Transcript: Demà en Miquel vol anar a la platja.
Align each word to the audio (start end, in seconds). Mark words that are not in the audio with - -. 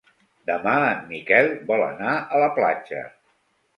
Demà 0.49 0.73
en 0.85 1.03
Miquel 1.11 1.51
vol 1.69 1.85
anar 1.91 2.17
a 2.17 2.41
la 2.45 2.49
platja. 2.59 3.05